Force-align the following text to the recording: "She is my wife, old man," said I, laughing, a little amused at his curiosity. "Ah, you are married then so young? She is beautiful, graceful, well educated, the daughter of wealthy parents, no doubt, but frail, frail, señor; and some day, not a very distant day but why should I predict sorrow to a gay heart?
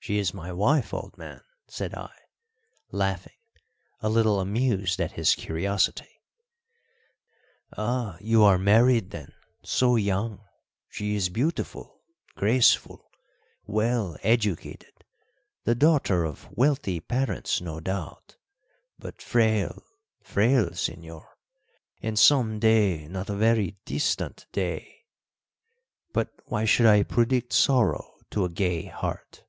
"She 0.00 0.18
is 0.18 0.32
my 0.32 0.52
wife, 0.52 0.94
old 0.94 1.18
man," 1.18 1.40
said 1.66 1.92
I, 1.92 2.12
laughing, 2.92 3.36
a 4.00 4.08
little 4.08 4.38
amused 4.38 5.00
at 5.00 5.12
his 5.12 5.34
curiosity. 5.34 6.22
"Ah, 7.76 8.16
you 8.20 8.44
are 8.44 8.58
married 8.58 9.10
then 9.10 9.32
so 9.64 9.96
young? 9.96 10.44
She 10.88 11.16
is 11.16 11.28
beautiful, 11.28 12.00
graceful, 12.36 13.10
well 13.66 14.16
educated, 14.22 15.02
the 15.64 15.74
daughter 15.74 16.24
of 16.24 16.48
wealthy 16.56 17.00
parents, 17.00 17.60
no 17.60 17.80
doubt, 17.80 18.36
but 19.00 19.20
frail, 19.20 19.82
frail, 20.22 20.66
señor; 20.70 21.26
and 22.00 22.16
some 22.16 22.60
day, 22.60 23.08
not 23.08 23.28
a 23.28 23.34
very 23.34 23.76
distant 23.84 24.46
day 24.52 25.06
but 26.12 26.30
why 26.46 26.64
should 26.64 26.86
I 26.86 27.02
predict 27.02 27.52
sorrow 27.52 28.14
to 28.30 28.44
a 28.44 28.48
gay 28.48 28.84
heart? 28.86 29.42